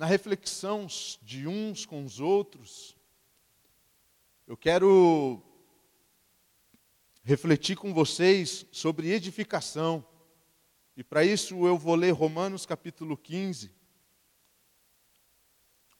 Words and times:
na 0.00 0.06
reflexão 0.06 0.86
de 1.20 1.46
uns 1.46 1.84
com 1.84 2.02
os 2.02 2.20
outros, 2.20 2.96
eu 4.46 4.56
quero 4.56 5.42
refletir 7.22 7.76
com 7.76 7.92
vocês 7.92 8.64
sobre 8.72 9.12
edificação. 9.12 10.02
E 10.96 11.04
para 11.04 11.22
isso 11.22 11.66
eu 11.66 11.76
vou 11.76 11.94
ler 11.94 12.12
Romanos 12.12 12.64
capítulo 12.64 13.14
15. 13.14 13.70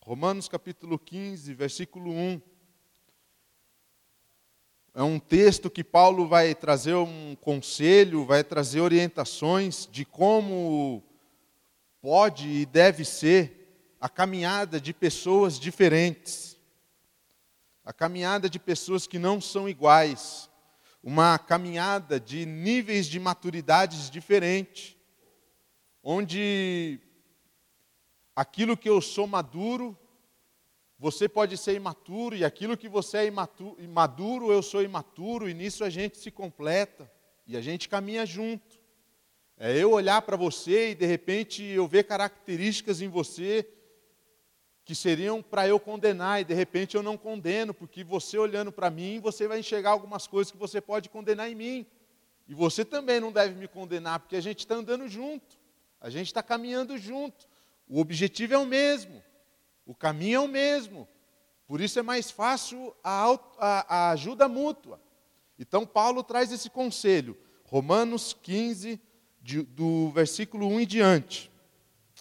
Romanos 0.01 0.49
capítulo 0.49 0.99
15, 0.99 1.53
versículo 1.53 2.11
1. 2.11 2.41
É 4.95 5.03
um 5.03 5.19
texto 5.19 5.69
que 5.69 5.85
Paulo 5.85 6.27
vai 6.27 6.55
trazer 6.55 6.95
um 6.95 7.37
conselho, 7.37 8.25
vai 8.25 8.43
trazer 8.43 8.81
orientações 8.81 9.87
de 9.93 10.07
como 10.07 11.03
pode 12.01 12.49
e 12.49 12.65
deve 12.65 13.05
ser 13.05 13.60
a 14.01 14.09
caminhada 14.09 14.81
de 14.81 14.95
pessoas 14.95 15.61
diferentes, 15.61 16.57
a 17.85 17.93
caminhada 17.93 18.49
de 18.49 18.59
pessoas 18.59 19.07
que 19.07 19.19
não 19.19 19.41
são 19.41 19.69
iguais, 19.69 20.49
uma 21.03 21.39
caminhada 21.39 22.19
de 22.19 22.47
níveis 22.47 23.07
de 23.07 23.21
maturidades 23.21 24.09
diferentes, 24.09 24.97
onde 26.03 26.99
aquilo 28.35 28.77
que 28.77 28.89
eu 28.89 29.03
sou 29.03 29.27
maduro 29.27 29.97
você 30.99 31.27
pode 31.27 31.57
ser 31.57 31.75
imaturo 31.75 32.37
e 32.37 32.45
aquilo 32.45 32.77
que 32.77 32.87
você 32.87 33.17
é 33.17 33.33
imaturo, 33.79 34.53
eu 34.53 34.63
sou 34.63 34.83
imaturo, 34.83 35.49
e 35.49 35.55
nisso 35.55 35.83
a 35.83 35.89
gente 35.89 36.19
se 36.19 36.31
completa 36.31 37.11
e 37.47 37.57
a 37.57 37.61
gente 37.63 37.89
caminha 37.89 38.27
junto. 38.27 38.79
É 39.57 39.75
eu 39.75 39.93
olhar 39.93 40.21
para 40.21 40.37
você 40.37 40.91
e 40.91 40.95
de 40.95 41.07
repente 41.07 41.63
eu 41.63 41.89
ver 41.89 42.05
características 42.05 43.01
em 43.01 43.09
você 43.09 43.67
que 44.91 44.95
seriam 44.97 45.41
para 45.41 45.69
eu 45.69 45.79
condenar 45.79 46.41
e 46.41 46.45
de 46.45 46.53
repente 46.53 46.97
eu 46.97 47.03
não 47.03 47.17
condeno, 47.17 47.73
porque 47.73 48.03
você 48.03 48.37
olhando 48.37 48.73
para 48.73 48.91
mim, 48.91 49.21
você 49.21 49.47
vai 49.47 49.61
enxergar 49.61 49.91
algumas 49.91 50.27
coisas 50.27 50.51
que 50.51 50.59
você 50.59 50.81
pode 50.81 51.09
condenar 51.09 51.49
em 51.49 51.55
mim. 51.55 51.87
E 52.49 52.55
você 52.55 52.85
também 52.85 53.21
não 53.21 53.31
deve 53.31 53.55
me 53.55 53.69
condenar, 53.69 54.19
porque 54.19 54.35
a 54.35 54.41
gente 54.41 54.59
está 54.59 54.75
andando 54.75 55.07
junto, 55.07 55.57
a 56.01 56.11
gente 56.11 56.27
está 56.27 56.43
caminhando 56.43 56.99
junto. 56.99 57.47
O 57.89 58.01
objetivo 58.01 58.55
é 58.55 58.59
o 58.59 58.67
mesmo. 58.67 59.23
O 59.87 59.95
caminho 59.95 60.39
é 60.39 60.41
o 60.41 60.49
mesmo. 60.49 61.07
Por 61.69 61.81
isso 61.81 62.01
é 62.01 62.03
mais 62.03 62.29
fácil 62.29 62.93
a, 63.05 63.39
a, 63.59 63.97
a 63.97 64.11
ajuda 64.11 64.49
mútua. 64.49 65.01
Então, 65.57 65.87
Paulo 65.87 66.25
traz 66.25 66.51
esse 66.51 66.69
conselho, 66.69 67.39
Romanos 67.63 68.37
15, 68.43 69.01
de, 69.41 69.63
do 69.63 70.11
versículo 70.11 70.67
1 70.67 70.81
em 70.81 70.87
diante. 70.89 71.49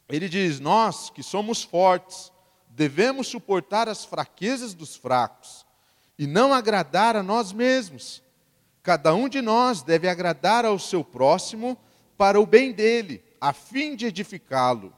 Ele 0.07 0.29
diz: 0.29 0.59
Nós 0.59 1.09
que 1.09 1.23
somos 1.23 1.63
fortes, 1.63 2.31
devemos 2.79 3.27
suportar 3.27 3.89
as 3.89 4.05
fraquezas 4.05 4.73
dos 4.73 4.95
fracos 4.95 5.65
e 6.17 6.25
não 6.25 6.53
agradar 6.53 7.13
a 7.13 7.21
nós 7.21 7.51
mesmos. 7.51 8.23
Cada 8.81 9.13
um 9.13 9.27
de 9.27 9.41
nós 9.41 9.81
deve 9.81 10.07
agradar 10.07 10.63
ao 10.63 10.79
seu 10.79 11.03
próximo 11.03 11.77
para 12.17 12.39
o 12.39 12.45
bem 12.45 12.71
dele, 12.71 13.21
a 13.41 13.51
fim 13.51 13.97
de 13.97 14.05
edificá-lo. 14.05 14.93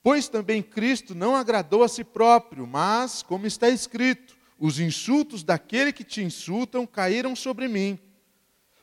Pois 0.00 0.28
também 0.28 0.62
Cristo 0.62 1.12
não 1.12 1.34
agradou 1.34 1.82
a 1.82 1.88
si 1.88 2.04
próprio, 2.04 2.68
mas, 2.68 3.20
como 3.20 3.48
está 3.48 3.68
escrito, 3.68 4.36
os 4.56 4.78
insultos 4.78 5.42
daquele 5.42 5.92
que 5.92 6.04
te 6.04 6.22
insultam 6.22 6.86
caíram 6.86 7.34
sobre 7.34 7.66
mim. 7.66 7.98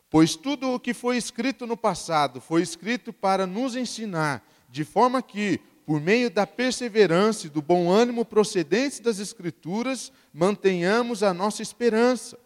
Pois 0.10 0.36
tudo 0.36 0.74
o 0.74 0.80
que 0.80 0.94
foi 0.94 1.16
escrito 1.16 1.66
no 1.66 1.78
passado 1.78 2.42
foi 2.42 2.62
escrito 2.62 3.14
para 3.14 3.48
nos 3.48 3.78
ensinar, 3.78 4.46
de 4.70 4.84
forma 4.84 5.22
que, 5.22 5.62
por 5.86 6.00
meio 6.00 6.30
da 6.30 6.48
perseverança 6.48 7.48
e 7.48 7.50
do 7.50 7.62
bom 7.62 7.90
ânimo 7.90 8.24
procedentes 8.26 9.00
das 9.00 9.20
Escrituras, 9.20 10.12
mantenhamos 10.34 11.24
a 11.24 11.34
nossa 11.34 11.62
esperança. 11.62 12.38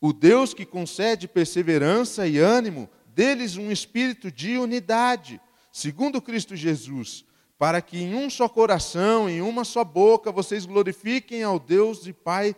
O 0.00 0.12
Deus 0.12 0.52
que 0.52 0.66
concede 0.66 1.28
perseverança 1.28 2.26
e 2.26 2.38
ânimo, 2.38 2.88
deles 3.14 3.56
um 3.56 3.70
espírito 3.70 4.30
de 4.30 4.58
unidade, 4.58 5.40
segundo 5.72 6.20
Cristo 6.20 6.54
Jesus 6.56 7.24
para 7.58 7.80
que 7.80 7.98
em 7.98 8.14
um 8.14 8.28
só 8.28 8.48
coração, 8.48 9.28
em 9.28 9.40
uma 9.40 9.64
só 9.64 9.84
boca, 9.84 10.32
vocês 10.32 10.66
glorifiquem 10.66 11.42
ao 11.42 11.58
Deus 11.58 12.06
e 12.06 12.12
Pai 12.12 12.54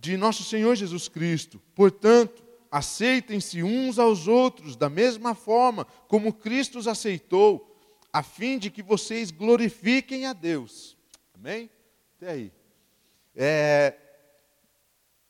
de 0.00 0.16
nosso 0.16 0.42
Senhor 0.42 0.74
Jesus 0.74 1.08
Cristo. 1.08 1.60
Portanto, 1.74 2.42
aceitem-se 2.70 3.62
uns 3.62 3.98
aos 3.98 4.26
outros 4.26 4.76
da 4.76 4.88
mesma 4.88 5.34
forma 5.34 5.86
como 6.08 6.32
Cristo 6.32 6.78
os 6.78 6.88
aceitou, 6.88 7.69
a 8.12 8.22
fim 8.22 8.58
de 8.58 8.70
que 8.70 8.82
vocês 8.82 9.30
glorifiquem 9.30 10.26
a 10.26 10.32
Deus. 10.32 10.96
Amém? 11.34 11.70
Até 12.16 12.30
aí. 12.30 12.52
É, 13.34 13.96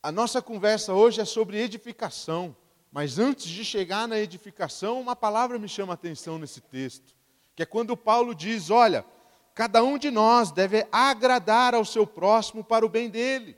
a 0.01 0.11
nossa 0.11 0.41
conversa 0.41 0.93
hoje 0.93 1.21
é 1.21 1.25
sobre 1.25 1.61
edificação, 1.61 2.55
mas 2.91 3.19
antes 3.19 3.47
de 3.47 3.63
chegar 3.63 4.07
na 4.07 4.19
edificação, 4.19 4.99
uma 4.99 5.15
palavra 5.15 5.59
me 5.59 5.69
chama 5.69 5.93
a 5.93 5.95
atenção 5.95 6.37
nesse 6.37 6.59
texto 6.61 7.15
que 7.55 7.63
é 7.63 7.65
quando 7.65 7.97
Paulo 7.97 8.33
diz: 8.33 8.69
olha, 8.69 9.05
cada 9.53 9.83
um 9.83 9.97
de 9.97 10.09
nós 10.09 10.51
deve 10.51 10.87
agradar 10.91 11.75
ao 11.75 11.85
seu 11.85 12.07
próximo 12.07 12.63
para 12.63 12.85
o 12.85 12.89
bem 12.89 13.09
dele. 13.09 13.57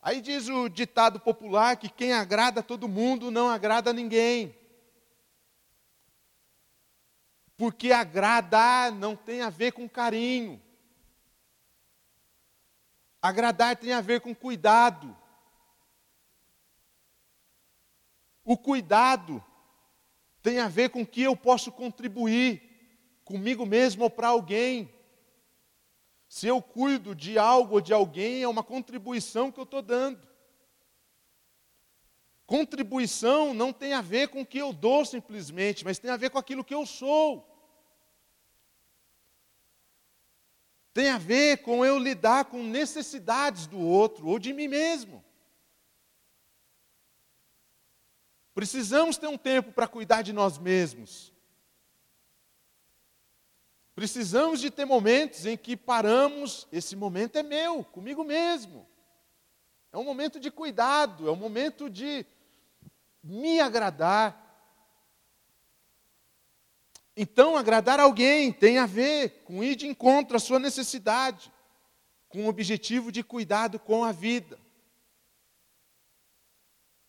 Aí 0.00 0.20
diz 0.20 0.48
o 0.48 0.68
ditado 0.68 1.20
popular 1.20 1.76
que 1.76 1.88
quem 1.88 2.12
agrada 2.12 2.62
todo 2.62 2.88
mundo 2.88 3.30
não 3.30 3.48
agrada 3.48 3.92
ninguém. 3.92 4.56
Porque 7.62 7.92
agradar 7.92 8.90
não 8.90 9.14
tem 9.14 9.40
a 9.40 9.48
ver 9.48 9.70
com 9.70 9.88
carinho. 9.88 10.60
Agradar 13.22 13.76
tem 13.76 13.92
a 13.92 14.00
ver 14.00 14.20
com 14.20 14.34
cuidado. 14.34 15.16
O 18.44 18.58
cuidado 18.58 19.40
tem 20.42 20.58
a 20.58 20.66
ver 20.66 20.88
com 20.88 21.06
que 21.06 21.22
eu 21.22 21.36
posso 21.36 21.70
contribuir 21.70 22.60
comigo 23.24 23.64
mesmo 23.64 24.02
ou 24.02 24.10
para 24.10 24.26
alguém. 24.26 24.92
Se 26.28 26.48
eu 26.48 26.60
cuido 26.60 27.14
de 27.14 27.38
algo 27.38 27.74
ou 27.74 27.80
de 27.80 27.92
alguém, 27.92 28.42
é 28.42 28.48
uma 28.48 28.64
contribuição 28.64 29.52
que 29.52 29.60
eu 29.60 29.62
estou 29.62 29.82
dando. 29.82 30.26
Contribuição 32.44 33.54
não 33.54 33.72
tem 33.72 33.92
a 33.92 34.00
ver 34.00 34.30
com 34.30 34.40
o 34.40 34.46
que 34.46 34.58
eu 34.58 34.72
dou 34.72 35.04
simplesmente, 35.04 35.84
mas 35.84 36.00
tem 36.00 36.10
a 36.10 36.16
ver 36.16 36.30
com 36.30 36.38
aquilo 36.38 36.64
que 36.64 36.74
eu 36.74 36.84
sou. 36.84 37.51
Tem 40.94 41.08
a 41.08 41.18
ver 41.18 41.58
com 41.58 41.84
eu 41.84 41.98
lidar 41.98 42.46
com 42.46 42.62
necessidades 42.62 43.66
do 43.66 43.78
outro 43.78 44.26
ou 44.26 44.38
de 44.38 44.52
mim 44.52 44.68
mesmo. 44.68 45.24
Precisamos 48.54 49.16
ter 49.16 49.28
um 49.28 49.38
tempo 49.38 49.72
para 49.72 49.88
cuidar 49.88 50.22
de 50.22 50.32
nós 50.32 50.58
mesmos. 50.58 51.32
Precisamos 53.94 54.60
de 54.60 54.70
ter 54.70 54.84
momentos 54.84 55.46
em 55.46 55.56
que 55.56 55.76
paramos, 55.76 56.66
esse 56.72 56.96
momento 56.96 57.36
é 57.36 57.42
meu, 57.42 57.84
comigo 57.84 58.24
mesmo. 58.24 58.86
É 59.92 59.98
um 59.98 60.04
momento 60.04 60.40
de 60.40 60.50
cuidado, 60.50 61.28
é 61.28 61.30
um 61.30 61.36
momento 61.36 61.88
de 61.88 62.26
me 63.22 63.60
agradar. 63.60 64.41
Então, 67.16 67.56
agradar 67.56 68.00
alguém 68.00 68.52
tem 68.52 68.78
a 68.78 68.86
ver 68.86 69.42
com 69.44 69.62
ir 69.62 69.76
de 69.76 69.86
encontro 69.86 70.36
à 70.36 70.40
sua 70.40 70.58
necessidade, 70.58 71.52
com 72.28 72.46
o 72.46 72.48
objetivo 72.48 73.12
de 73.12 73.22
cuidado 73.22 73.78
com 73.78 74.02
a 74.02 74.12
vida. 74.12 74.58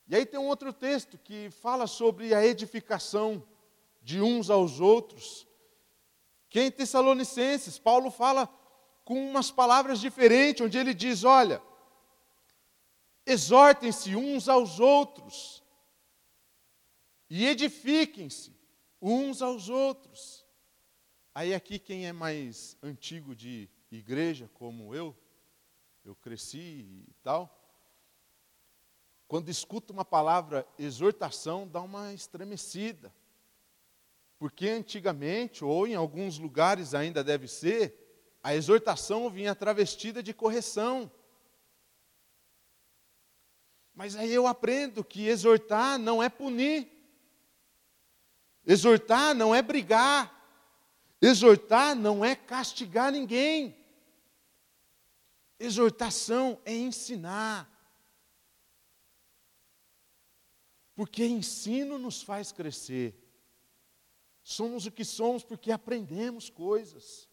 E 0.08 0.16
aí 0.16 0.26
tem 0.26 0.40
um 0.40 0.48
outro 0.48 0.74
texto 0.74 1.18
que 1.18 1.50
fala 1.50 1.88
sobre 1.88 2.34
a 2.34 2.46
edificação 2.46 3.48
de 4.02 4.22
uns 4.22 4.50
aos 4.50 4.82
outros. 4.82 5.48
Que 6.50 6.60
é 6.60 6.66
em 6.66 6.72
Tessalonicenses, 6.72 7.80
Paulo 7.80 8.12
fala 8.12 8.48
com 9.06 9.16
umas 9.30 9.50
palavras 9.50 10.00
diferentes, 10.02 10.66
onde 10.66 10.78
ele 10.78 10.94
diz: 10.94 11.24
olha, 11.24 11.62
exortem-se 13.26 14.16
uns 14.18 14.50
aos 14.50 14.82
outros 14.82 15.64
e 17.30 17.48
edifiquem-se 17.48 18.54
uns 19.04 19.42
aos 19.42 19.68
outros. 19.68 20.46
Aí 21.36 21.54
aqui 21.54 21.78
quem 21.78 22.08
é 22.08 22.14
mais 22.14 22.78
antigo 22.82 23.36
de 23.36 23.70
igreja, 23.92 24.50
como 24.54 24.96
eu, 24.96 25.16
eu 26.06 26.16
cresci 26.16 27.04
e 27.08 27.14
tal, 27.22 27.60
quando 29.28 29.50
escuta 29.50 29.92
uma 29.92 30.06
palavra 30.06 30.66
exortação, 30.78 31.68
dá 31.68 31.82
uma 31.82 32.14
estremecida. 32.14 33.14
Porque 34.38 34.70
antigamente, 34.70 35.66
ou 35.66 35.88
em 35.88 35.96
alguns 35.96 36.38
lugares 36.38 36.94
ainda 36.94 37.24
deve 37.24 37.48
ser, 37.48 38.00
a 38.44 38.54
exortação 38.54 39.30
vinha 39.30 39.56
travestida 39.56 40.22
de 40.22 40.34
correção. 40.34 41.12
Mas 43.94 44.16
aí 44.16 44.32
eu 44.32 44.48
aprendo 44.48 45.04
que 45.04 45.28
exortar 45.28 45.98
não 45.98 46.22
é 46.22 46.30
punir. 46.30 46.93
Exortar 48.66 49.34
não 49.34 49.54
é 49.54 49.62
brigar. 49.62 50.32
Exortar 51.22 51.96
não 51.96 52.24
é 52.24 52.36
castigar 52.36 53.12
ninguém. 53.12 53.76
Exortação 55.60 56.60
é 56.66 56.74
ensinar. 56.74 57.70
Porque 60.96 61.26
ensino 61.26 61.98
nos 61.98 62.22
faz 62.22 62.52
crescer. 62.52 63.20
Somos 64.44 64.86
o 64.86 64.92
que 64.92 65.06
somos 65.06 65.44
porque 65.44 65.72
aprendemos 65.72 66.50
coisas, 66.50 67.30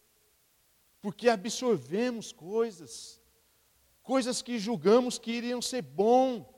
porque 1.00 1.28
absorvemos 1.28 2.30
coisas, 2.30 3.20
coisas 4.00 4.40
que 4.40 4.60
julgamos 4.60 5.18
que 5.18 5.32
iriam 5.32 5.60
ser 5.60 5.82
bom, 5.82 6.48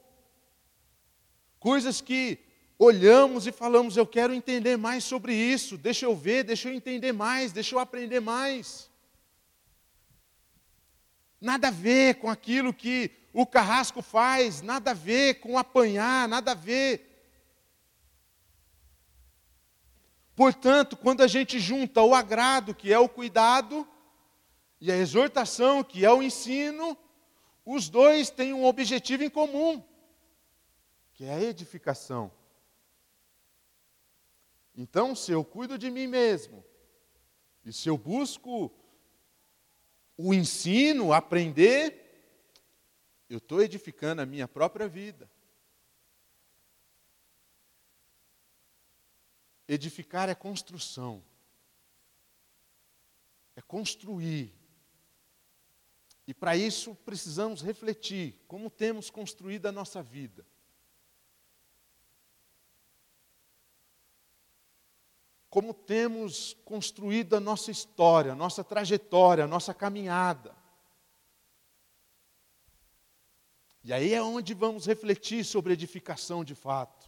coisas 1.58 2.02
que 2.02 2.51
olhamos 2.84 3.46
e 3.46 3.52
falamos, 3.52 3.96
eu 3.96 4.04
quero 4.04 4.34
entender 4.34 4.76
mais 4.76 5.04
sobre 5.04 5.32
isso, 5.32 5.78
deixa 5.78 6.04
eu 6.04 6.16
ver, 6.16 6.42
deixa 6.42 6.68
eu 6.68 6.74
entender 6.74 7.12
mais, 7.12 7.52
deixa 7.52 7.76
eu 7.76 7.78
aprender 7.78 8.18
mais. 8.18 8.90
Nada 11.40 11.68
a 11.68 11.70
ver 11.70 12.16
com 12.16 12.28
aquilo 12.28 12.74
que 12.74 13.10
o 13.32 13.46
carrasco 13.46 14.02
faz, 14.02 14.62
nada 14.62 14.90
a 14.90 14.94
ver 14.94 15.34
com 15.34 15.56
apanhar, 15.56 16.26
nada 16.26 16.50
a 16.50 16.54
ver. 16.54 17.08
Portanto, 20.34 20.96
quando 20.96 21.22
a 21.22 21.28
gente 21.28 21.60
junta 21.60 22.02
o 22.02 22.14
agrado, 22.14 22.74
que 22.74 22.92
é 22.92 22.98
o 22.98 23.08
cuidado, 23.08 23.86
e 24.80 24.90
a 24.90 24.96
exortação, 24.96 25.84
que 25.84 26.04
é 26.04 26.10
o 26.10 26.20
ensino, 26.20 26.98
os 27.64 27.88
dois 27.88 28.28
têm 28.28 28.52
um 28.52 28.64
objetivo 28.64 29.22
em 29.22 29.30
comum, 29.30 29.80
que 31.14 31.24
é 31.24 31.34
a 31.34 31.42
edificação. 31.42 32.41
Então, 34.74 35.14
se 35.14 35.32
eu 35.32 35.44
cuido 35.44 35.76
de 35.76 35.90
mim 35.90 36.06
mesmo, 36.06 36.64
e 37.64 37.72
se 37.72 37.88
eu 37.88 37.96
busco 37.96 38.72
o 40.16 40.32
ensino, 40.32 41.12
aprender, 41.12 42.02
eu 43.28 43.38
estou 43.38 43.62
edificando 43.62 44.22
a 44.22 44.26
minha 44.26 44.48
própria 44.48 44.88
vida. 44.88 45.30
Edificar 49.68 50.28
é 50.28 50.34
construção. 50.34 51.24
É 53.54 53.62
construir. 53.62 54.52
E 56.26 56.34
para 56.34 56.56
isso 56.56 56.94
precisamos 56.94 57.62
refletir 57.62 58.42
como 58.46 58.70
temos 58.70 59.10
construído 59.10 59.66
a 59.66 59.72
nossa 59.72 60.02
vida. 60.02 60.46
Como 65.52 65.74
temos 65.74 66.54
construído 66.64 67.36
a 67.36 67.40
nossa 67.40 67.70
história, 67.70 68.32
a 68.32 68.34
nossa 68.34 68.64
trajetória, 68.64 69.44
a 69.44 69.46
nossa 69.46 69.74
caminhada. 69.74 70.56
E 73.84 73.92
aí 73.92 74.14
é 74.14 74.22
onde 74.22 74.54
vamos 74.54 74.86
refletir 74.86 75.44
sobre 75.44 75.74
edificação 75.74 76.42
de 76.42 76.54
fato. 76.54 77.06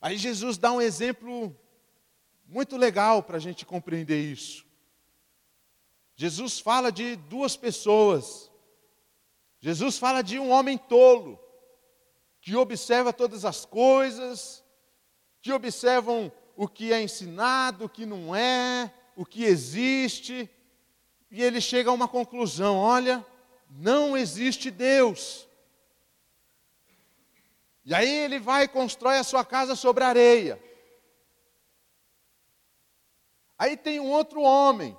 Aí 0.00 0.18
Jesus 0.18 0.58
dá 0.58 0.72
um 0.72 0.80
exemplo 0.80 1.56
muito 2.44 2.76
legal 2.76 3.22
para 3.22 3.36
a 3.36 3.40
gente 3.40 3.64
compreender 3.64 4.20
isso. 4.20 4.66
Jesus 6.16 6.58
fala 6.58 6.90
de 6.90 7.14
duas 7.14 7.56
pessoas. 7.56 8.50
Jesus 9.60 9.98
fala 9.98 10.20
de 10.20 10.36
um 10.36 10.50
homem 10.50 10.76
tolo, 10.76 11.38
que 12.48 12.56
observa 12.56 13.12
todas 13.12 13.44
as 13.44 13.66
coisas, 13.66 14.64
que 15.42 15.52
observam 15.52 16.32
o 16.56 16.66
que 16.66 16.94
é 16.94 17.02
ensinado, 17.02 17.84
o 17.84 17.88
que 17.90 18.06
não 18.06 18.34
é, 18.34 18.90
o 19.14 19.26
que 19.26 19.44
existe, 19.44 20.48
e 21.30 21.42
ele 21.42 21.60
chega 21.60 21.90
a 21.90 21.92
uma 21.92 22.08
conclusão: 22.08 22.78
olha, 22.78 23.22
não 23.68 24.16
existe 24.16 24.70
Deus. 24.70 25.46
E 27.84 27.94
aí 27.94 28.08
ele 28.08 28.38
vai 28.38 28.64
e 28.64 28.68
constrói 28.68 29.18
a 29.18 29.24
sua 29.24 29.44
casa 29.44 29.76
sobre 29.76 30.02
areia. 30.02 30.58
Aí 33.58 33.76
tem 33.76 34.00
um 34.00 34.10
outro 34.10 34.40
homem, 34.40 34.96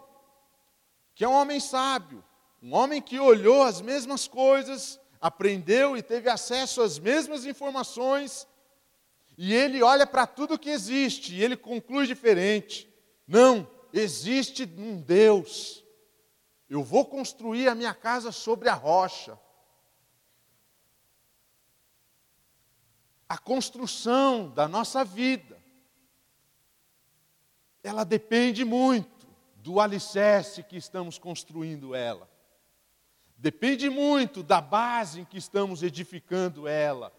que 1.16 1.24
é 1.24 1.28
um 1.28 1.34
homem 1.34 1.60
sábio, 1.60 2.24
um 2.62 2.76
homem 2.76 3.02
que 3.02 3.20
olhou 3.20 3.64
as 3.64 3.82
mesmas 3.82 4.28
coisas, 4.28 5.00
aprendeu 5.20 5.98
e 5.98 6.02
teve 6.02 6.30
acesso 6.30 6.82
às 6.82 6.98
mesmas 6.98 7.46
informações, 7.46 8.48
e 9.38 9.54
ele 9.54 9.82
olha 9.82 10.06
para 10.06 10.28
tudo 10.28 10.60
que 10.60 10.70
existe 10.70 11.34
e 11.34 11.44
ele 11.44 11.56
conclui 11.56 12.06
diferente. 12.06 12.90
Não, 13.28 13.70
existe 13.94 14.64
um 14.78 15.02
Deus. 15.02 15.84
Eu 16.70 16.84
vou 16.84 17.06
construir 17.06 17.68
a 17.68 17.76
minha 17.76 17.94
casa 17.94 18.32
sobre 18.32 18.70
a 18.70 18.74
rocha. 18.74 19.40
A 23.28 23.38
construção 23.38 24.50
da 24.50 24.68
nossa 24.68 25.06
vida, 25.06 25.58
ela 27.84 28.04
depende 28.04 28.66
muito 28.66 29.28
do 29.56 29.80
alicerce 29.80 30.64
que 30.64 30.78
estamos 30.78 31.18
construindo 31.18 31.96
ela. 31.96 32.29
Depende 33.40 33.90
muito 33.90 34.44
da 34.44 34.62
base 34.62 35.22
em 35.22 35.26
que 35.26 35.38
estamos 35.38 35.82
edificando 35.82 36.68
ela. 36.68 37.12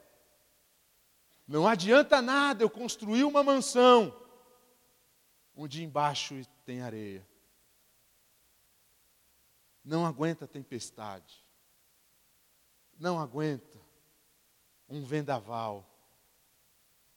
Não 1.48 1.66
adianta 1.66 2.22
nada 2.22 2.62
eu 2.62 2.70
construir 2.70 3.24
uma 3.24 3.42
mansão 3.42 4.16
onde 5.56 5.82
embaixo 5.82 6.40
tem 6.64 6.80
areia 6.80 7.28
não 9.84 10.06
aguenta 10.06 10.46
tempestade, 10.46 11.44
não 12.98 13.18
aguenta 13.18 13.80
um 14.88 15.02
vendaval, 15.02 15.84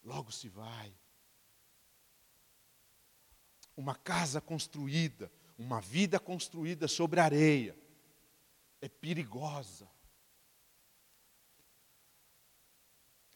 logo 0.04 0.32
se 0.32 0.48
vai. 0.48 0.94
Uma 3.76 3.96
casa 3.96 4.40
construída, 4.40 5.32
uma 5.58 5.82
vida 5.82 6.20
construída 6.20 6.88
sobre 6.88 7.20
areia, 7.20 7.78
é 8.84 8.90
perigosa, 8.90 9.90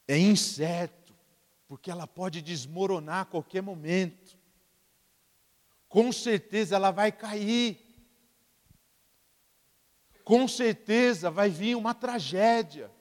é 0.07 0.17
incerto, 0.17 1.15
porque 1.67 1.91
ela 1.91 2.07
pode 2.07 2.41
desmoronar 2.41 3.21
a 3.21 3.25
qualquer 3.25 3.61
momento. 3.61 4.37
Com 5.89 6.11
certeza 6.11 6.75
ela 6.75 6.91
vai 6.91 7.11
cair 7.11 7.87
com 10.27 10.45
certeza 10.45 11.31
vai 11.31 11.49
vir 11.49 11.77
uma 11.77 11.93
tragédia. 11.93 12.91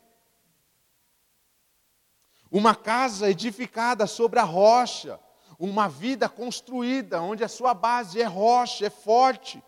Uma 2.49 2.73
casa 2.73 3.29
edificada 3.29 4.07
sobre 4.07 4.39
a 4.39 4.45
rocha, 4.45 5.19
uma 5.59 5.89
vida 5.89 6.29
construída 6.29 7.21
onde 7.21 7.43
a 7.43 7.49
sua 7.49 7.75
base 7.75 8.23
é 8.23 8.27
rocha, 8.27 8.87
é 8.87 8.91
forte. 8.91 9.61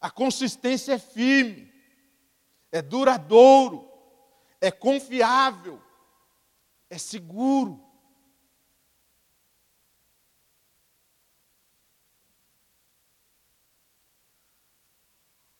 A 0.00 0.10
consistência 0.10 0.94
é 0.94 0.98
firme, 0.98 1.72
é 2.72 2.80
duradouro, 2.80 3.88
é 4.60 4.70
confiável, 4.70 5.82
é 6.88 6.96
seguro. 6.98 7.90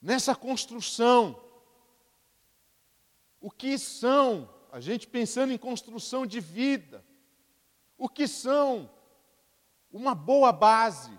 nessa 0.00 0.34
construção. 0.34 1.40
O 3.40 3.50
que 3.50 3.78
são, 3.78 4.48
a 4.72 4.80
gente 4.80 5.06
pensando 5.06 5.52
em 5.52 5.58
construção 5.58 6.26
de 6.26 6.40
vida, 6.40 7.04
o 7.96 8.08
que 8.08 8.26
são 8.26 8.90
uma 9.90 10.14
boa 10.14 10.52
base. 10.52 11.18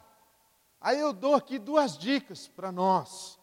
Aí 0.82 1.00
eu 1.00 1.14
dou 1.14 1.36
aqui 1.36 1.60
duas 1.60 1.96
dicas 1.96 2.48
para 2.48 2.72
nós. 2.72 3.40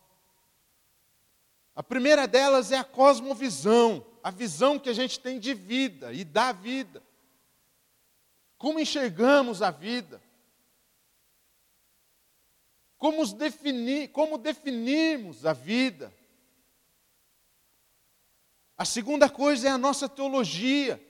A 1.73 1.83
primeira 1.85 2.27
delas 2.27 2.73
é 2.73 2.77
a 2.77 2.83
cosmovisão, 2.83 4.05
a 4.25 4.33
visão 4.33 4.77
que 4.77 4.91
a 4.91 4.93
gente 4.93 5.21
tem 5.21 5.39
de 5.39 5.55
vida 5.55 6.13
e 6.13 6.25
da 6.25 6.51
vida. 6.51 7.01
Como 8.59 8.81
enxergamos 8.81 9.63
a 9.63 9.71
vida? 9.71 10.21
Como, 12.99 13.25
definir, 13.33 14.09
como 14.09 14.37
definirmos 14.37 15.47
a 15.47 15.53
vida? 15.53 16.13
A 18.77 18.85
segunda 18.85 19.31
coisa 19.31 19.69
é 19.69 19.71
a 19.71 19.79
nossa 19.79 20.09
teologia. 20.09 21.01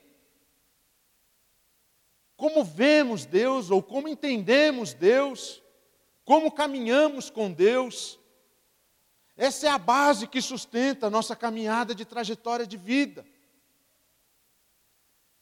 Como 2.37 2.63
vemos 2.63 3.25
Deus, 3.25 3.71
ou 3.71 3.83
como 3.83 4.07
entendemos 4.07 4.93
Deus, 4.93 5.63
como 6.29 6.53
caminhamos 6.53 7.31
com 7.31 7.51
Deus. 7.51 8.21
Essa 9.35 9.67
é 9.67 9.71
a 9.71 9.79
base 9.79 10.27
que 10.27 10.43
sustenta 10.43 11.07
a 11.07 11.11
nossa 11.11 11.35
caminhada 11.35 11.95
de 11.95 12.05
trajetória 12.05 12.67
de 12.67 12.77
vida. 12.77 13.25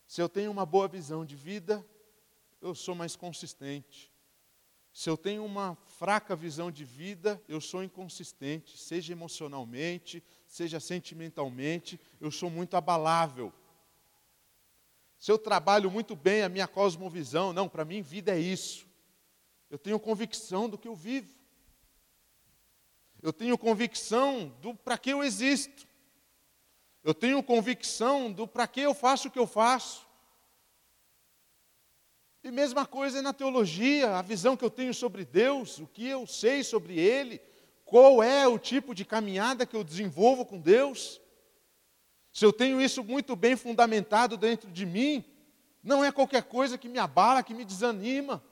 Se 0.07 0.23
eu 0.23 0.29
tenho 0.29 0.49
uma 0.49 0.65
boa 0.65 0.87
visão 0.87 1.25
de 1.25 1.35
vida, 1.35 1.85
eu 2.63 2.73
sou 2.73 2.95
mais 2.95 3.17
consistente. 3.17 4.13
Se 4.93 5.11
eu 5.11 5.17
tenho 5.17 5.45
uma 5.45 5.77
fraca 5.99 6.37
visão 6.37 6.71
de 6.71 6.85
vida, 6.85 7.43
eu 7.49 7.61
sou 7.61 7.83
inconsistente, 7.83 8.79
seja 8.79 9.13
emocionalmente, 9.13 10.23
seja 10.47 10.79
sentimentalmente, 10.79 11.99
eu 12.21 12.31
sou 12.31 12.49
muito 12.49 12.77
abalável. 12.77 13.53
Se 15.19 15.33
eu 15.33 15.37
trabalho 15.37 15.91
muito 15.91 16.15
bem 16.15 16.45
a 16.45 16.49
minha 16.49 16.69
cosmovisão, 16.69 17.53
não, 17.53 17.69
para 17.69 17.85
mim 17.85 18.03
vida 18.03 18.37
é 18.37 18.39
isso. 18.39 18.86
Eu 19.71 19.79
tenho 19.79 19.99
convicção 19.99 20.69
do 20.69 20.79
que 20.79 20.89
eu 20.89 20.95
vivo. 20.95 21.35
Eu 23.23 23.33
tenho 23.33 23.59
convicção 23.59 24.49
do 24.61 24.75
para 24.75 24.97
que 24.97 25.11
eu 25.11 25.25
existo. 25.25 25.87
Eu 27.03 27.15
tenho 27.15 27.43
convicção 27.43 28.31
do 28.31 28.47
para 28.47 28.67
que 28.67 28.81
eu 28.81 28.95
faço 28.95 29.29
o 29.29 29.31
que 29.31 29.39
eu 29.39 29.47
faço. 29.47 30.07
E 32.43 32.51
mesma 32.51 32.87
coisa 32.87 33.21
na 33.21 33.33
teologia, 33.33 34.17
a 34.17 34.23
visão 34.23 34.57
que 34.57 34.65
eu 34.65 34.71
tenho 34.71 34.95
sobre 34.95 35.25
Deus, 35.25 35.81
o 35.81 35.87
que 35.87 36.07
eu 36.07 36.27
sei 36.29 36.63
sobre 36.63 36.97
Ele, 36.97 37.41
qual 37.85 38.23
é 38.23 38.47
o 38.47 38.59
tipo 38.59 38.95
de 38.95 39.05
caminhada 39.05 39.67
que 39.67 39.75
eu 39.75 39.83
desenvolvo 39.83 40.47
com 40.47 40.61
Deus. 40.61 41.21
Se 42.33 42.45
eu 42.45 42.53
tenho 42.53 42.81
isso 42.81 43.03
muito 43.03 43.35
bem 43.35 43.57
fundamentado 43.57 44.37
dentro 44.37 44.71
de 44.71 44.87
mim, 44.87 45.25
não 45.83 46.05
é 46.05 46.13
qualquer 46.13 46.45
coisa 46.45 46.79
que 46.79 46.89
me 46.89 46.99
abala, 46.99 47.43
que 47.43 47.55
me 47.55 47.65
desanima. 47.65 48.43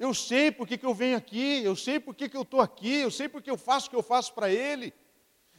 Eu 0.00 0.14
sei 0.14 0.50
por 0.50 0.66
que, 0.66 0.82
eu 0.82 0.94
venho 0.94 1.14
aqui, 1.14 1.62
eu 1.62 1.76
sei 1.76 2.00
por 2.00 2.14
que, 2.14 2.34
eu 2.34 2.40
estou 2.40 2.62
aqui, 2.62 3.00
eu 3.00 3.10
sei 3.10 3.28
por 3.28 3.42
que 3.42 3.50
eu 3.50 3.58
faço 3.58 3.86
o 3.86 3.90
que 3.90 3.96
eu 3.96 4.02
faço 4.02 4.32
para 4.32 4.50
Ele. 4.50 4.94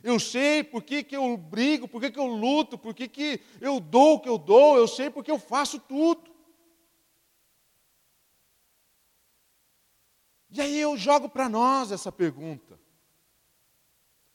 Eu 0.02 0.20
sei 0.20 0.64
por 0.64 0.82
que, 0.82 1.04
que 1.04 1.16
eu 1.16 1.38
brigo, 1.38 1.88
por 1.88 2.02
que, 2.02 2.10
que 2.10 2.18
eu 2.18 2.26
luto, 2.26 2.76
por 2.76 2.96
que, 2.96 3.08
que 3.08 3.40
eu 3.62 3.80
dou 3.80 4.16
o 4.16 4.20
que 4.20 4.28
eu 4.28 4.40
dou, 4.40 4.78
eu 4.78 4.88
sei 4.88 5.12
porque 5.12 5.30
eu 5.30 5.38
faço 5.38 5.80
tudo. 5.80 6.32
E 10.50 10.60
aí 10.60 10.80
eu 10.80 10.98
jogo 10.98 11.30
para 11.30 11.48
nós 11.48 11.92
essa 11.92 12.12
pergunta. 12.12 12.80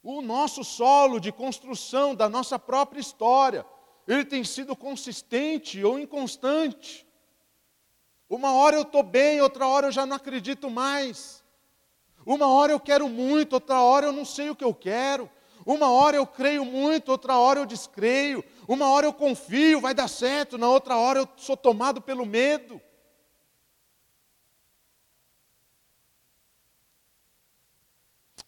O 0.05 0.23
nosso 0.23 0.63
solo 0.63 1.19
de 1.19 1.33
construção 1.33 2.15
da 2.15 2.29
nossa 2.29 2.61
própria 2.61 3.01
história, 3.01 3.67
ele 4.07 4.25
tem 4.25 4.45
sido 4.45 4.77
consistente 4.77 5.83
ou 5.83 5.99
inconstante? 5.99 7.06
Uma 8.29 8.53
hora 8.53 8.77
eu 8.77 8.83
estou 8.83 9.03
bem, 9.03 9.41
outra 9.41 9.67
hora 9.67 9.87
eu 9.87 9.93
já 9.93 10.05
não 10.05 10.17
acredito 10.17 10.69
mais. 10.69 11.45
Uma 12.25 12.49
hora 12.49 12.73
eu 12.73 12.81
quero 12.81 13.09
muito, 13.09 13.53
outra 13.53 13.81
hora 13.81 14.07
eu 14.07 14.13
não 14.13 14.25
sei 14.25 14.51
o 14.51 14.57
que 14.57 14.65
eu 14.65 14.75
quero. 14.75 15.31
Uma 15.65 15.91
hora 15.91 16.17
eu 16.17 16.27
creio 16.27 16.65
muito, 16.65 17.11
outra 17.11 17.37
hora 17.39 17.61
eu 17.61 17.67
descreio. 17.67 18.45
Uma 18.67 18.89
hora 18.89 19.07
eu 19.07 19.13
confio, 19.13 19.81
vai 19.81 19.95
dar 19.95 20.09
certo, 20.09 20.59
na 20.59 20.69
outra 20.69 20.97
hora 20.97 21.21
eu 21.21 21.29
sou 21.37 21.57
tomado 21.57 22.01
pelo 22.03 22.27
medo. 22.27 22.81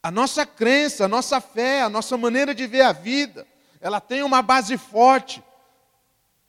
A 0.02 0.10
nossa 0.10 0.44
crença, 0.44 1.04
a 1.04 1.08
nossa 1.08 1.40
fé, 1.40 1.82
a 1.82 1.88
nossa 1.88 2.16
maneira 2.16 2.52
de 2.52 2.66
ver 2.66 2.82
a 2.82 2.92
vida, 2.92 3.46
ela 3.80 4.00
tem 4.00 4.24
uma 4.24 4.42
base 4.42 4.76
forte. 4.76 5.42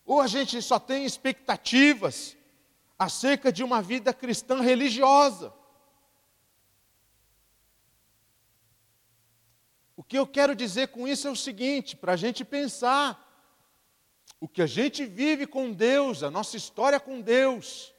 Ou 0.03 0.19
a 0.19 0.25
gente 0.25 0.59
só 0.63 0.79
tem 0.79 1.05
expectativas 1.05 2.38
acerca 2.99 3.49
de 3.49 3.63
uma 3.63 3.81
vida 3.81 4.13
cristã 4.13 4.59
religiosa. 4.59 5.53
O 9.95 10.03
que 10.03 10.17
eu 10.17 10.27
quero 10.27 10.53
dizer 10.53 10.89
com 10.89 11.07
isso 11.07 11.25
é 11.27 11.31
o 11.31 11.35
seguinte: 11.35 11.95
para 11.95 12.13
a 12.13 12.17
gente 12.17 12.43
pensar, 12.43 13.25
o 14.39 14.47
que 14.47 14.61
a 14.61 14.67
gente 14.67 15.05
vive 15.05 15.47
com 15.47 15.71
Deus, 15.71 16.23
a 16.23 16.29
nossa 16.29 16.57
história 16.57 16.99
com 16.99 17.21
Deus, 17.21 17.93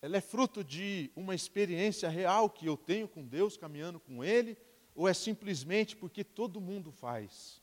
ela 0.00 0.16
é 0.16 0.20
fruto 0.20 0.62
de 0.62 1.10
uma 1.16 1.34
experiência 1.34 2.08
real 2.08 2.48
que 2.48 2.66
eu 2.66 2.76
tenho 2.76 3.08
com 3.08 3.26
Deus, 3.26 3.56
caminhando 3.56 3.98
com 3.98 4.22
Ele, 4.22 4.56
ou 4.94 5.08
é 5.08 5.14
simplesmente 5.14 5.96
porque 5.96 6.22
todo 6.22 6.60
mundo 6.60 6.92
faz? 6.92 7.60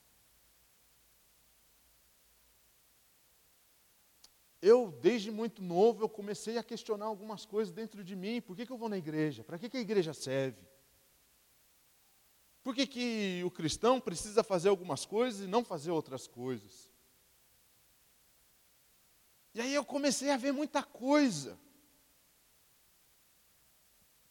Eu, 4.66 4.98
desde 5.02 5.30
muito 5.30 5.62
novo, 5.62 6.06
eu 6.06 6.08
comecei 6.08 6.58
a 6.58 6.64
questionar 6.64 7.08
algumas 7.08 7.46
coisas 7.46 7.74
dentro 7.74 8.02
de 8.02 8.16
mim. 8.16 8.40
Por 8.40 8.56
que, 8.56 8.66
que 8.66 8.72
eu 8.72 8.78
vou 8.78 8.88
na 8.88 8.98
igreja? 8.98 9.44
Para 9.44 9.60
que, 9.60 9.68
que 9.68 9.76
a 9.76 9.82
igreja 9.82 10.14
serve? 10.14 10.66
Por 12.64 12.74
que, 12.74 12.88
que 12.88 13.42
o 13.46 13.52
cristão 13.52 14.00
precisa 14.00 14.42
fazer 14.42 14.70
algumas 14.70 15.06
coisas 15.06 15.42
e 15.42 15.48
não 15.48 15.66
fazer 15.66 15.92
outras 15.92 16.28
coisas? 16.28 16.90
E 19.54 19.60
aí 19.60 19.74
eu 19.74 19.84
comecei 19.84 20.30
a 20.30 20.38
ver 20.38 20.54
muita 20.54 20.82
coisa 20.82 21.60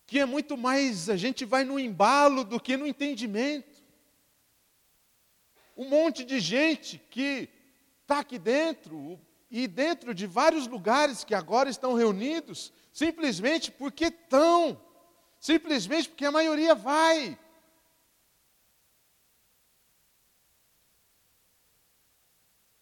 que 0.06 0.18
é 0.18 0.24
muito 0.24 0.56
mais, 0.56 1.10
a 1.10 1.16
gente 1.16 1.44
vai 1.44 1.62
no 1.62 1.78
embalo 1.78 2.42
do 2.42 2.58
que 2.58 2.74
no 2.78 2.86
entendimento. 2.86 3.82
Um 5.76 5.90
monte 5.90 6.24
de 6.24 6.40
gente 6.40 6.98
que 7.10 7.50
está 8.00 8.20
aqui 8.20 8.38
dentro, 8.38 9.20
e 9.54 9.68
dentro 9.68 10.14
de 10.14 10.26
vários 10.26 10.66
lugares 10.66 11.24
que 11.24 11.34
agora 11.34 11.68
estão 11.68 11.92
reunidos, 11.92 12.72
simplesmente 12.90 13.70
porque 13.70 14.06
estão, 14.06 14.80
simplesmente 15.38 16.08
porque 16.08 16.24
a 16.24 16.30
maioria 16.30 16.74
vai. 16.74 17.38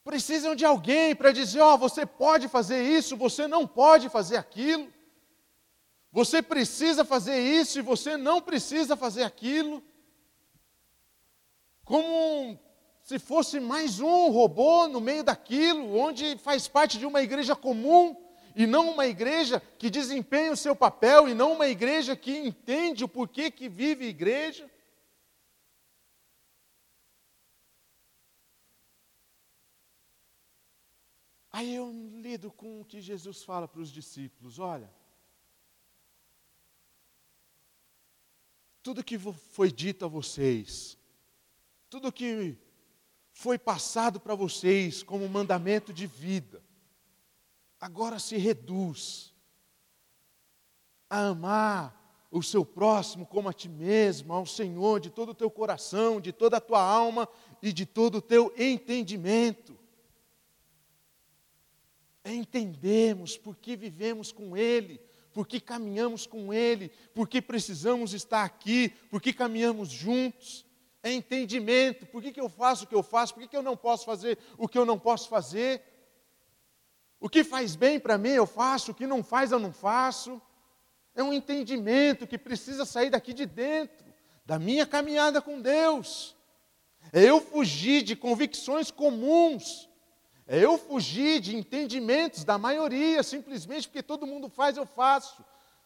Precisam 0.04 0.54
de 0.54 0.64
alguém 0.64 1.12
para 1.16 1.32
dizer: 1.32 1.60
ó, 1.60 1.74
oh, 1.74 1.78
você 1.78 2.06
pode 2.06 2.46
fazer 2.46 2.80
isso, 2.84 3.16
você 3.16 3.48
não 3.48 3.66
pode 3.66 4.08
fazer 4.08 4.36
aquilo. 4.36 4.92
Você 6.12 6.40
precisa 6.40 7.04
fazer 7.04 7.40
isso 7.40 7.80
e 7.80 7.82
você 7.82 8.16
não 8.16 8.40
precisa 8.40 8.96
fazer 8.96 9.24
aquilo. 9.24 9.82
Como 11.84 12.56
se 13.10 13.18
fosse 13.18 13.58
mais 13.58 13.98
um 13.98 14.30
robô 14.30 14.86
no 14.86 15.00
meio 15.00 15.24
daquilo, 15.24 15.96
onde 15.98 16.38
faz 16.38 16.68
parte 16.68 16.96
de 16.96 17.04
uma 17.04 17.20
igreja 17.20 17.56
comum 17.56 18.16
e 18.54 18.68
não 18.68 18.88
uma 18.92 19.04
igreja 19.04 19.58
que 19.80 19.90
desempenha 19.90 20.52
o 20.52 20.56
seu 20.56 20.76
papel 20.76 21.28
e 21.28 21.34
não 21.34 21.54
uma 21.54 21.66
igreja 21.66 22.14
que 22.14 22.30
entende 22.38 23.02
o 23.02 23.08
porquê 23.08 23.50
que 23.50 23.68
vive 23.68 24.06
igreja. 24.06 24.70
Aí 31.50 31.74
eu 31.74 31.90
lido 32.22 32.52
com 32.52 32.80
o 32.80 32.84
que 32.84 33.00
Jesus 33.00 33.42
fala 33.42 33.66
para 33.66 33.80
os 33.80 33.90
discípulos: 33.90 34.60
olha, 34.60 34.88
tudo 38.84 39.02
que 39.02 39.18
foi 39.18 39.72
dito 39.72 40.04
a 40.04 40.08
vocês, 40.08 40.96
tudo 41.88 42.12
que 42.12 42.69
foi 43.40 43.58
passado 43.58 44.20
para 44.20 44.34
vocês 44.34 45.02
como 45.02 45.26
mandamento 45.26 45.94
de 45.94 46.06
vida, 46.06 46.62
agora 47.80 48.18
se 48.18 48.36
reduz 48.36 49.34
a 51.08 51.28
amar 51.28 52.28
o 52.30 52.42
seu 52.42 52.66
próximo 52.66 53.24
como 53.24 53.48
a 53.48 53.54
ti 53.54 53.66
mesmo, 53.66 54.34
ao 54.34 54.44
Senhor 54.44 55.00
de 55.00 55.08
todo 55.08 55.30
o 55.30 55.34
teu 55.34 55.50
coração, 55.50 56.20
de 56.20 56.34
toda 56.34 56.58
a 56.58 56.60
tua 56.60 56.82
alma 56.82 57.26
e 57.62 57.72
de 57.72 57.86
todo 57.86 58.16
o 58.16 58.20
teu 58.20 58.52
entendimento. 58.58 59.74
É 62.22 62.32
por 63.42 63.56
que 63.56 63.74
vivemos 63.74 64.30
com 64.30 64.54
Ele, 64.54 65.00
porque 65.32 65.60
caminhamos 65.60 66.26
com 66.26 66.52
Ele, 66.52 66.90
porque 67.14 67.40
precisamos 67.40 68.12
estar 68.12 68.44
aqui, 68.44 68.90
porque 69.08 69.32
caminhamos 69.32 69.88
juntos. 69.88 70.68
É 71.02 71.12
entendimento, 71.12 72.06
por 72.06 72.22
que, 72.22 72.32
que 72.32 72.40
eu 72.40 72.48
faço 72.48 72.84
o 72.84 72.86
que 72.86 72.94
eu 72.94 73.02
faço, 73.02 73.34
por 73.34 73.40
que, 73.40 73.48
que 73.48 73.56
eu 73.56 73.62
não 73.62 73.76
posso 73.76 74.04
fazer 74.04 74.38
o 74.58 74.68
que 74.68 74.78
eu 74.78 74.84
não 74.84 74.98
posso 74.98 75.28
fazer. 75.28 75.82
O 77.18 77.28
que 77.28 77.44
faz 77.44 77.76
bem 77.76 77.98
para 77.98 78.18
mim 78.18 78.30
eu 78.30 78.46
faço, 78.46 78.92
o 78.92 78.94
que 78.94 79.06
não 79.06 79.22
faz 79.22 79.52
eu 79.52 79.58
não 79.58 79.72
faço. 79.72 80.40
É 81.14 81.22
um 81.22 81.32
entendimento 81.32 82.26
que 82.26 82.38
precisa 82.38 82.84
sair 82.84 83.10
daqui 83.10 83.32
de 83.32 83.46
dentro, 83.46 84.06
da 84.44 84.58
minha 84.58 84.86
caminhada 84.86 85.40
com 85.40 85.60
Deus. 85.60 86.36
É 87.12 87.22
eu 87.22 87.40
fugir 87.40 88.02
de 88.02 88.14
convicções 88.14 88.90
comuns 88.90 89.90
é 90.52 90.58
eu 90.58 90.76
fugir 90.76 91.40
de 91.40 91.54
entendimentos 91.54 92.42
da 92.42 92.58
maioria, 92.58 93.22
simplesmente 93.22 93.86
porque 93.86 94.02
todo 94.02 94.26
mundo 94.26 94.48
faz, 94.48 94.76
eu 94.76 94.84
faço. 94.84 95.44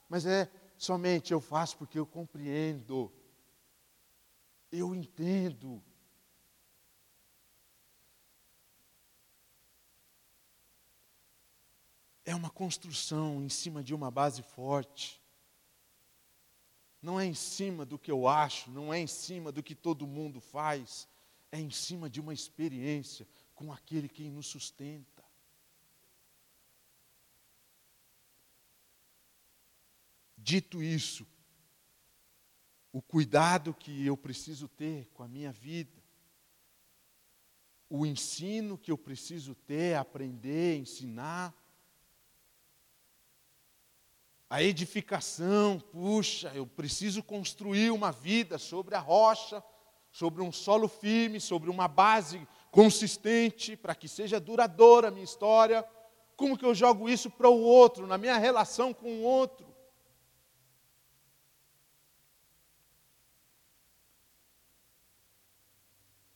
Mas 0.08 0.24
é 0.24 0.48
somente 0.78 1.34
eu 1.34 1.40
faço 1.42 1.76
porque 1.76 1.98
eu 1.98 2.06
compreendo. 2.06 3.12
Eu 4.76 4.92
entendo. 4.92 5.80
É 12.24 12.34
uma 12.34 12.50
construção 12.50 13.40
em 13.40 13.48
cima 13.48 13.84
de 13.84 13.94
uma 13.94 14.10
base 14.10 14.42
forte. 14.42 15.22
Não 17.00 17.20
é 17.20 17.24
em 17.24 17.34
cima 17.34 17.86
do 17.86 17.96
que 17.96 18.10
eu 18.10 18.26
acho, 18.26 18.68
não 18.70 18.92
é 18.92 18.98
em 18.98 19.06
cima 19.06 19.52
do 19.52 19.62
que 19.62 19.76
todo 19.76 20.08
mundo 20.08 20.40
faz, 20.40 21.06
é 21.52 21.60
em 21.60 21.70
cima 21.70 22.10
de 22.10 22.20
uma 22.20 22.32
experiência, 22.34 23.28
com 23.54 23.72
aquele 23.72 24.08
que 24.08 24.28
nos 24.28 24.46
sustenta. 24.46 25.22
Dito 30.36 30.82
isso, 30.82 31.24
o 32.94 33.02
cuidado 33.02 33.74
que 33.74 34.06
eu 34.06 34.16
preciso 34.16 34.68
ter 34.68 35.10
com 35.12 35.24
a 35.24 35.26
minha 35.26 35.50
vida, 35.50 36.00
o 37.90 38.06
ensino 38.06 38.78
que 38.78 38.88
eu 38.88 38.96
preciso 38.96 39.52
ter, 39.52 39.96
aprender, 39.96 40.78
ensinar, 40.78 41.52
a 44.48 44.62
edificação, 44.62 45.80
puxa, 45.80 46.52
eu 46.54 46.64
preciso 46.64 47.20
construir 47.20 47.90
uma 47.90 48.12
vida 48.12 48.58
sobre 48.58 48.94
a 48.94 49.00
rocha, 49.00 49.60
sobre 50.12 50.40
um 50.40 50.52
solo 50.52 50.86
firme, 50.86 51.40
sobre 51.40 51.70
uma 51.70 51.88
base 51.88 52.46
consistente, 52.70 53.76
para 53.76 53.96
que 53.96 54.06
seja 54.06 54.38
duradoura 54.38 55.08
a 55.08 55.10
minha 55.10 55.24
história. 55.24 55.84
Como 56.36 56.56
que 56.56 56.64
eu 56.64 56.72
jogo 56.72 57.08
isso 57.08 57.28
para 57.28 57.48
o 57.48 57.60
outro, 57.60 58.06
na 58.06 58.16
minha 58.16 58.38
relação 58.38 58.94
com 58.94 59.16
o 59.16 59.22
outro? 59.22 59.73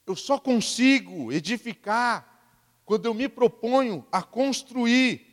Eu 0.09 0.17
só 0.17 0.39
consigo 0.39 1.31
edificar 1.31 2.41
quando 2.87 3.05
eu 3.05 3.13
me 3.13 3.29
proponho 3.29 4.07
a 4.11 4.23
construir 4.23 5.27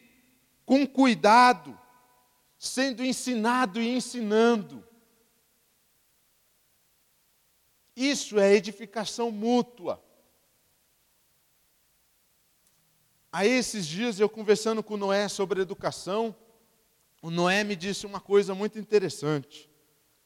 com 0.66 0.86
cuidado, 0.86 1.80
sendo 2.58 3.02
ensinado 3.02 3.82
e 3.82 3.88
ensinando. 3.88 4.86
Isso 7.96 8.38
é 8.38 8.54
edificação 8.54 9.32
mútua. 9.32 10.04
Aí 13.32 13.50
esses 13.50 13.88
dias 13.88 14.20
eu 14.20 14.28
conversando 14.28 14.84
com 14.84 14.96
o 14.96 14.98
Noé 14.98 15.30
sobre 15.30 15.62
educação, 15.62 16.36
o 17.22 17.32
Noé 17.32 17.64
me 17.64 17.78
disse 17.78 18.06
uma 18.06 18.20
coisa 18.20 18.54
muito 18.54 18.78
interessante. 18.78 19.70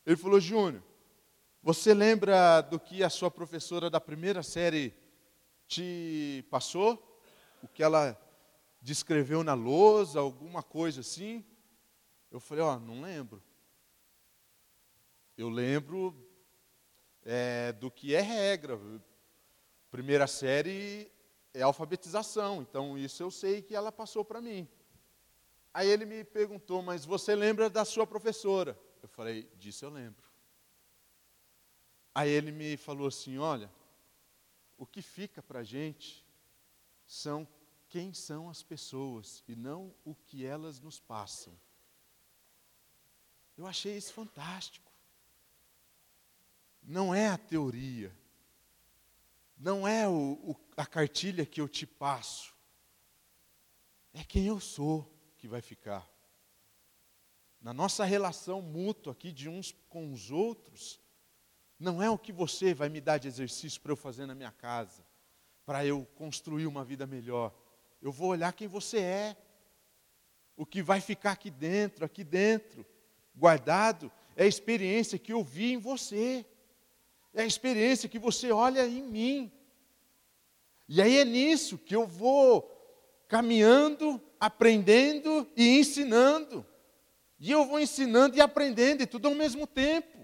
Ele 0.08 0.18
falou: 0.18 0.40
Júnior, 0.40 0.82
você 1.62 1.94
lembra 1.94 2.62
do 2.62 2.80
que 2.80 3.04
a 3.04 3.10
sua 3.10 3.30
professora 3.30 3.90
da 3.90 4.00
primeira 4.00 4.42
série 4.42 4.96
te 5.68 6.46
passou? 6.50 7.22
O 7.62 7.68
que 7.68 7.84
ela 7.84 8.18
descreveu 8.82 9.44
na 9.44 9.54
lousa, 9.54 10.20
alguma 10.20 10.64
coisa 10.64 11.02
assim? 11.02 11.46
Eu 12.32 12.40
falei, 12.40 12.64
ó, 12.64 12.76
oh, 12.76 12.80
não 12.80 13.02
lembro. 13.02 13.44
Eu 15.38 15.50
lembro 15.50 16.16
é, 17.24 17.74
do 17.74 17.92
que 17.92 18.16
é 18.16 18.22
regra. 18.22 18.80
Primeira 19.92 20.28
série 20.28 21.12
é 21.54 21.62
alfabetização, 21.62 22.62
então 22.62 22.98
isso 22.98 23.22
eu 23.22 23.32
sei 23.32 23.62
que 23.62 23.76
ela 23.76 23.92
passou 23.92 24.24
para 24.24 24.42
mim. 24.42 24.68
Aí 25.74 25.90
ele 25.90 26.06
me 26.06 26.24
perguntou, 26.24 26.82
mas 26.82 27.04
você 27.04 27.36
lembra 27.36 27.70
da 27.70 27.84
sua 27.84 28.08
professora? 28.08 28.80
Eu 29.02 29.10
falei, 29.10 29.50
disso 29.58 29.84
eu 29.84 29.90
lembro. 29.90 30.29
Aí 32.20 32.32
ele 32.32 32.52
me 32.52 32.76
falou 32.76 33.08
assim: 33.08 33.38
olha, 33.38 33.72
o 34.78 34.86
que 34.86 35.02
fica 35.02 35.42
para 35.42 35.60
a 35.60 35.64
gente 35.64 36.28
são 37.08 37.48
quem 37.88 38.14
são 38.14 38.50
as 38.50 38.62
pessoas 38.62 39.42
e 39.48 39.56
não 39.56 39.96
o 40.04 40.14
que 40.14 40.46
elas 40.46 40.82
nos 40.82 41.00
passam. 41.00 41.58
Eu 43.56 43.66
achei 43.66 43.96
isso 43.96 44.12
fantástico. 44.12 44.92
Não 46.84 47.16
é 47.16 47.30
a 47.30 47.38
teoria, 47.38 48.14
não 49.58 49.88
é 49.88 50.06
o, 50.06 50.34
o, 50.44 50.56
a 50.76 50.86
cartilha 50.86 51.46
que 51.46 51.62
eu 51.62 51.70
te 51.70 51.88
passo, 51.88 52.54
é 54.12 54.26
quem 54.26 54.46
eu 54.46 54.60
sou 54.60 55.10
que 55.38 55.48
vai 55.48 55.62
ficar. 55.62 56.06
Na 57.62 57.74
nossa 57.74 58.04
relação 58.04 58.62
mútua 58.62 59.14
aqui 59.14 59.32
de 59.32 59.48
uns 59.48 59.72
com 59.88 60.12
os 60.12 60.32
outros, 60.32 61.00
não 61.80 62.04
é 62.04 62.10
o 62.10 62.18
que 62.18 62.34
você 62.34 62.74
vai 62.74 62.90
me 62.90 63.00
dar 63.00 63.18
de 63.18 63.28
exercício 63.30 63.80
para 63.80 63.94
eu 63.94 63.96
fazer 63.96 64.26
na 64.26 64.36
minha 64.36 64.52
casa, 64.52 65.02
para 65.66 65.86
eu 65.86 66.06
construir 66.16 66.68
uma 66.68 66.84
vida 66.84 67.08
melhor. 67.08 67.56
Eu 68.02 68.12
vou 68.12 68.30
olhar 68.30 68.52
quem 68.52 68.68
você 68.68 69.00
é, 69.00 69.38
o 70.58 70.66
que 70.66 70.84
vai 70.84 71.00
ficar 71.00 71.32
aqui 71.32 71.50
dentro, 71.50 72.04
aqui 72.04 72.22
dentro, 72.22 72.86
guardado, 73.34 74.12
é 74.36 74.44
a 74.44 74.48
experiência 74.48 75.18
que 75.18 75.32
eu 75.32 75.42
vi 75.42 75.74
em 75.74 75.78
você, 75.78 76.46
é 77.34 77.44
a 77.44 77.46
experiência 77.46 78.10
que 78.10 78.20
você 78.20 78.52
olha 78.52 78.86
em 78.86 79.02
mim. 79.02 79.52
E 80.86 81.02
aí 81.02 81.18
é 81.18 81.24
nisso 81.24 81.78
que 81.78 81.96
eu 81.96 82.06
vou 82.06 82.76
caminhando, 83.30 84.22
aprendendo 84.38 85.48
e 85.56 85.80
ensinando. 85.80 86.66
E 87.40 87.50
eu 87.52 87.64
vou 87.64 87.80
ensinando 87.80 88.36
e 88.36 88.42
aprendendo, 88.42 89.02
e 89.02 89.08
tudo 89.08 89.30
ao 89.30 89.36
mesmo 89.36 89.66
tempo 89.66 90.19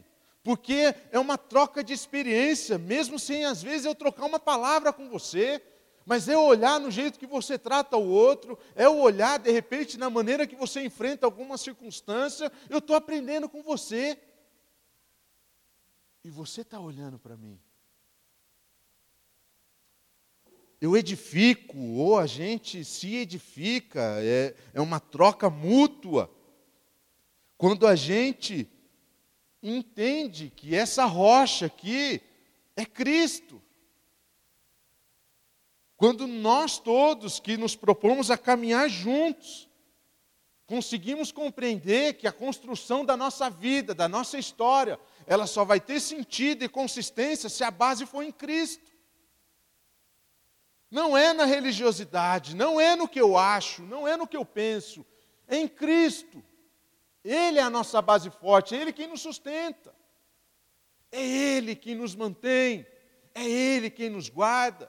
porque 0.46 0.94
é 1.12 1.18
uma 1.18 1.40
troca 1.40 1.84
de 1.84 1.92
experiência, 1.92 2.78
mesmo 2.78 3.18
sem 3.18 3.46
às 3.46 3.64
vezes 3.64 3.84
eu 3.84 3.96
trocar 3.96 4.28
uma 4.28 4.40
palavra 4.40 4.94
com 4.94 5.10
você, 5.10 5.60
mas 6.06 6.30
é 6.30 6.38
olhar 6.38 6.80
no 6.80 6.92
jeito 6.92 7.18
que 7.18 7.26
você 7.26 7.58
trata 7.58 7.98
o 7.98 8.08
outro, 8.08 8.56
é 8.76 8.88
olhar 8.88 9.40
de 9.40 9.50
repente 9.50 9.98
na 9.98 10.08
maneira 10.08 10.46
que 10.46 10.56
você 10.56 10.86
enfrenta 10.86 11.26
alguma 11.26 11.58
circunstância, 11.58 12.52
eu 12.70 12.78
estou 12.78 12.96
aprendendo 12.96 13.50
com 13.50 13.64
você. 13.64 14.20
E 16.24 16.30
você 16.30 16.62
está 16.62 16.80
olhando 16.80 17.18
para 17.18 17.36
mim. 17.36 17.60
Eu 20.80 20.96
edifico, 20.96 21.76
ou 21.76 22.20
a 22.20 22.28
gente 22.28 22.86
se 22.86 23.16
edifica, 23.16 24.20
é, 24.22 24.56
é 24.76 24.80
uma 24.80 25.00
troca 25.00 25.50
mútua. 25.50 26.30
Quando 27.58 27.88
a 27.88 27.96
gente 27.96 28.70
entende 29.70 30.52
que 30.56 30.76
essa 30.76 31.06
rocha 31.06 31.66
aqui 31.66 32.22
é 32.76 32.86
Cristo. 32.86 33.62
Quando 35.98 36.28
nós 36.28 36.78
todos 36.78 37.40
que 37.40 37.58
nos 37.58 37.76
propomos 37.76 38.30
a 38.30 38.38
caminhar 38.38 38.90
juntos, 38.90 39.68
conseguimos 40.68 41.32
compreender 41.32 42.14
que 42.14 42.28
a 42.28 42.32
construção 42.32 43.04
da 43.04 43.18
nossa 43.18 43.50
vida, 43.50 43.96
da 43.96 44.08
nossa 44.08 44.38
história, 44.38 45.00
ela 45.26 45.48
só 45.48 45.64
vai 45.64 45.80
ter 45.80 46.00
sentido 46.00 46.64
e 46.64 46.70
consistência 46.70 47.50
se 47.50 47.64
a 47.64 47.72
base 47.72 48.06
for 48.06 48.24
em 48.24 48.32
Cristo. 48.32 48.94
Não 50.92 51.18
é 51.18 51.34
na 51.34 51.46
religiosidade, 51.46 52.56
não 52.56 52.80
é 52.80 52.96
no 52.96 53.08
que 53.08 53.20
eu 53.20 53.38
acho, 53.38 53.82
não 53.84 54.08
é 54.08 54.16
no 54.16 54.28
que 54.28 54.38
eu 54.38 54.46
penso, 54.46 55.06
é 55.48 55.58
em 55.58 55.68
Cristo. 55.68 56.44
Ele 57.26 57.58
é 57.58 57.64
a 57.64 57.72
nossa 57.72 58.04
base 58.04 58.30
forte, 58.30 58.76
é 58.76 58.82
Ele 58.82 58.94
quem 58.94 59.08
nos 59.08 59.22
sustenta, 59.22 59.96
é 61.12 61.26
Ele 61.26 61.76
quem 61.76 61.96
nos 61.96 62.14
mantém, 62.14 62.86
é 63.34 63.44
Ele 63.44 63.90
quem 63.90 64.12
nos 64.12 64.30
guarda. 64.30 64.88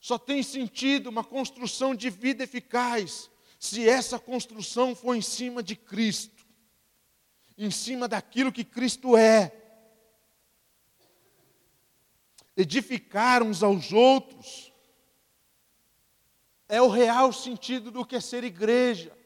Só 0.00 0.18
tem 0.18 0.42
sentido 0.42 1.08
uma 1.08 1.22
construção 1.22 1.94
de 1.94 2.10
vida 2.10 2.42
eficaz 2.42 3.30
se 3.60 3.88
essa 3.88 4.18
construção 4.18 4.96
for 4.96 5.14
em 5.14 5.22
cima 5.22 5.62
de 5.62 5.76
Cristo, 5.76 6.44
em 7.56 7.70
cima 7.70 8.08
daquilo 8.08 8.50
que 8.50 8.64
Cristo 8.64 9.16
é. 9.16 9.52
Edificar 12.56 13.40
uns 13.40 13.62
aos 13.62 13.92
outros 13.92 14.72
é 16.68 16.82
o 16.82 16.88
real 16.88 17.32
sentido 17.32 17.92
do 17.92 18.04
que 18.04 18.16
é 18.16 18.20
ser 18.20 18.42
igreja. 18.42 19.16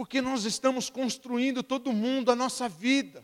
Porque 0.00 0.22
nós 0.22 0.46
estamos 0.46 0.88
construindo 0.88 1.62
todo 1.62 1.92
mundo 1.92 2.32
a 2.32 2.34
nossa 2.34 2.66
vida. 2.70 3.22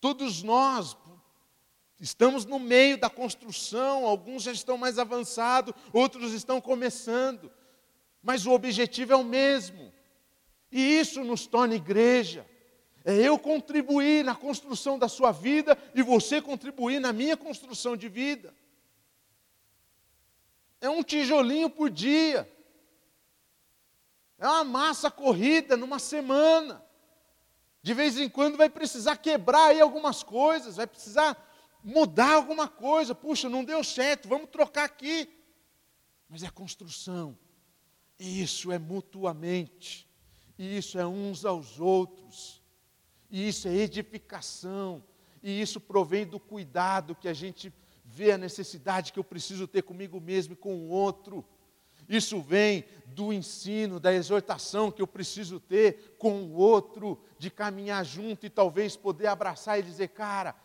Todos 0.00 0.42
nós 0.42 0.96
estamos 2.00 2.44
no 2.44 2.58
meio 2.58 2.98
da 2.98 3.08
construção, 3.08 4.06
alguns 4.06 4.42
já 4.42 4.50
estão 4.50 4.76
mais 4.76 4.98
avançados, 4.98 5.72
outros 5.92 6.32
estão 6.32 6.60
começando, 6.60 7.48
mas 8.20 8.44
o 8.44 8.50
objetivo 8.50 9.12
é 9.12 9.16
o 9.16 9.22
mesmo. 9.22 9.92
E 10.68 10.98
isso 10.98 11.22
nos 11.22 11.46
torna 11.46 11.76
igreja. 11.76 12.44
É 13.04 13.14
eu 13.14 13.38
contribuir 13.38 14.24
na 14.24 14.34
construção 14.34 14.98
da 14.98 15.06
sua 15.06 15.30
vida 15.30 15.78
e 15.94 16.02
você 16.02 16.42
contribuir 16.42 16.98
na 16.98 17.12
minha 17.12 17.36
construção 17.36 17.96
de 17.96 18.08
vida. 18.08 18.52
É 20.80 20.90
um 20.90 21.04
tijolinho 21.04 21.70
por 21.70 21.88
dia. 21.88 22.50
É 24.40 24.46
uma 24.46 24.64
massa 24.64 25.10
corrida 25.10 25.76
numa 25.76 25.98
semana. 25.98 26.82
De 27.82 27.92
vez 27.92 28.16
em 28.16 28.26
quando 28.26 28.56
vai 28.56 28.70
precisar 28.70 29.18
quebrar 29.18 29.66
aí 29.66 29.80
algumas 29.80 30.22
coisas, 30.22 30.76
vai 30.76 30.86
precisar 30.86 31.36
mudar 31.84 32.32
alguma 32.36 32.66
coisa. 32.66 33.14
Puxa, 33.14 33.50
não 33.50 33.62
deu 33.62 33.84
certo, 33.84 34.26
vamos 34.26 34.48
trocar 34.48 34.84
aqui. 34.84 35.28
Mas 36.26 36.42
é 36.42 36.48
construção. 36.48 37.38
E 38.18 38.42
isso 38.42 38.72
é 38.72 38.78
mutuamente. 38.78 40.08
E 40.58 40.78
isso 40.78 40.98
é 40.98 41.06
uns 41.06 41.44
aos 41.44 41.78
outros. 41.78 42.62
E 43.30 43.46
isso 43.46 43.68
é 43.68 43.74
edificação. 43.74 45.04
E 45.42 45.60
isso 45.60 45.78
provém 45.78 46.26
do 46.26 46.40
cuidado 46.40 47.14
que 47.14 47.28
a 47.28 47.34
gente 47.34 47.70
vê 48.06 48.32
a 48.32 48.38
necessidade 48.38 49.12
que 49.12 49.18
eu 49.18 49.24
preciso 49.24 49.68
ter 49.68 49.82
comigo 49.82 50.18
mesmo 50.18 50.54
e 50.54 50.56
com 50.56 50.74
o 50.76 50.88
outro. 50.88 51.44
Isso 52.10 52.40
vem 52.40 52.84
do 53.06 53.32
ensino, 53.32 54.00
da 54.00 54.12
exortação 54.12 54.90
que 54.90 55.00
eu 55.00 55.06
preciso 55.06 55.60
ter 55.60 56.16
com 56.18 56.42
o 56.42 56.54
outro, 56.54 57.22
de 57.38 57.48
caminhar 57.52 58.04
junto 58.04 58.44
e 58.44 58.50
talvez 58.50 58.96
poder 58.96 59.28
abraçar 59.28 59.78
e 59.78 59.82
dizer: 59.84 60.08
cara, 60.08 60.56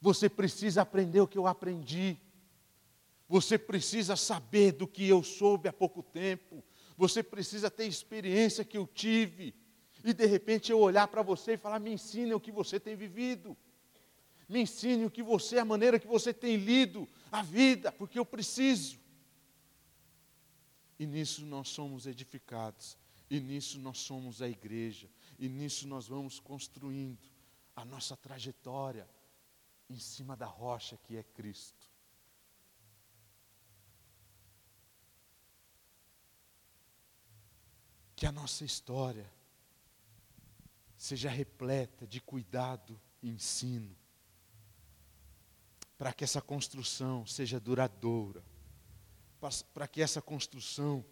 você 0.00 0.28
precisa 0.28 0.82
aprender 0.82 1.20
o 1.20 1.26
que 1.26 1.36
eu 1.36 1.48
aprendi. 1.48 2.16
Você 3.28 3.58
precisa 3.58 4.14
saber 4.14 4.70
do 4.70 4.86
que 4.86 5.08
eu 5.08 5.20
soube 5.20 5.68
há 5.68 5.72
pouco 5.72 6.00
tempo. 6.00 6.62
Você 6.96 7.24
precisa 7.24 7.68
ter 7.68 7.86
experiência 7.86 8.64
que 8.64 8.78
eu 8.78 8.86
tive. 8.86 9.52
E 10.04 10.14
de 10.14 10.26
repente 10.26 10.70
eu 10.70 10.78
olhar 10.78 11.08
para 11.08 11.22
você 11.22 11.54
e 11.54 11.58
falar: 11.58 11.80
me 11.80 11.92
ensine 11.92 12.32
o 12.32 12.38
que 12.38 12.52
você 12.52 12.78
tem 12.78 12.94
vivido. 12.94 13.56
Me 14.48 14.60
ensine 14.60 15.06
o 15.06 15.10
que 15.10 15.24
você, 15.24 15.58
a 15.58 15.64
maneira 15.64 15.98
que 15.98 16.06
você 16.06 16.32
tem 16.32 16.54
lido 16.54 17.08
a 17.32 17.42
vida, 17.42 17.90
porque 17.90 18.16
eu 18.16 18.24
preciso. 18.24 19.05
E 20.98 21.06
nisso 21.06 21.44
nós 21.44 21.68
somos 21.68 22.06
edificados, 22.06 22.96
e 23.28 23.40
nisso 23.40 23.78
nós 23.78 23.98
somos 23.98 24.40
a 24.40 24.48
igreja, 24.48 25.10
e 25.38 25.48
nisso 25.48 25.86
nós 25.86 26.06
vamos 26.06 26.38
construindo 26.40 27.28
a 27.74 27.84
nossa 27.84 28.16
trajetória 28.16 29.08
em 29.90 29.98
cima 29.98 30.36
da 30.36 30.46
rocha 30.46 30.96
que 30.96 31.16
é 31.16 31.22
Cristo. 31.22 31.86
Que 38.14 38.26
a 38.26 38.32
nossa 38.32 38.64
história 38.64 39.30
seja 40.96 41.28
repleta 41.28 42.06
de 42.06 42.20
cuidado 42.20 42.98
e 43.22 43.28
ensino, 43.28 43.94
para 45.98 46.12
que 46.12 46.24
essa 46.24 46.40
construção 46.40 47.26
seja 47.26 47.60
duradoura, 47.60 48.42
para 49.72 49.88
que 49.88 50.02
essa 50.02 50.20
construção 50.20 51.04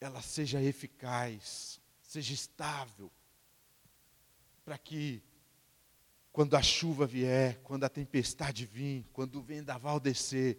ela 0.00 0.20
seja 0.20 0.62
eficaz, 0.62 1.80
seja 2.02 2.34
estável, 2.34 3.10
para 4.64 4.76
que 4.76 5.22
quando 6.32 6.56
a 6.56 6.62
chuva 6.62 7.06
vier, 7.06 7.60
quando 7.62 7.84
a 7.84 7.88
tempestade 7.88 8.66
vir, 8.66 9.06
quando 9.12 9.36
o 9.36 9.42
vendaval 9.42 10.00
descer, 10.00 10.58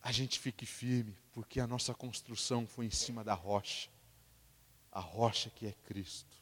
a 0.00 0.12
gente 0.12 0.38
fique 0.38 0.64
firme, 0.64 1.18
porque 1.32 1.58
a 1.58 1.66
nossa 1.66 1.92
construção 1.94 2.64
foi 2.64 2.86
em 2.86 2.90
cima 2.90 3.24
da 3.24 3.34
rocha, 3.34 3.90
a 4.90 5.00
rocha 5.00 5.50
que 5.50 5.66
é 5.66 5.72
Cristo. 5.72 6.36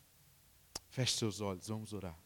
Feche 0.91 1.17
seus 1.17 1.41
olhos, 1.41 1.69
vamos 1.69 1.95
orar. 1.95 2.19